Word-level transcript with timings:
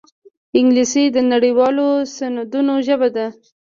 انګلیسي 0.57 1.03
د 1.15 1.17
نړيوالو 1.31 1.87
سندونو 2.15 2.73
ژبه 2.87 3.07
ده 3.15 3.27